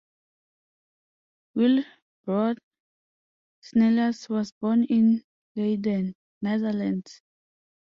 Willebrord 1.55 2.57
Snellius 3.61 4.27
was 4.29 4.51
born 4.51 4.83
in 4.85 5.23
Leiden, 5.55 6.15
Netherlands. 6.41 7.21